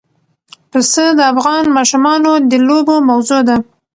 [0.71, 3.55] پسه د افغان ماشومانو د لوبو موضوع ده.